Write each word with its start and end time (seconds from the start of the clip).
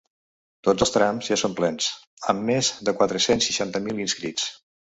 Tots 0.67 0.85
els 0.85 0.93
trams 0.95 1.29
ja 1.33 1.37
són 1.41 1.53
plens, 1.59 1.91
amb 2.33 2.47
més 2.49 2.73
de 2.89 2.97
quatre-cents 3.03 3.51
seixanta 3.51 3.87
mil 3.91 4.03
inscrits. 4.09 4.53